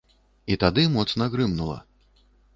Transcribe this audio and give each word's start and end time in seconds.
І 0.53 0.57
тады 0.63 0.85
моцна 0.95 1.29
грымнула. 1.35 1.77